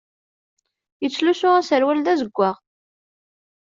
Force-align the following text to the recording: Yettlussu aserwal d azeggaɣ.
Yettlussu 1.01 1.47
aserwal 1.59 1.99
d 2.05 2.07
azeggaɣ. 2.13 2.55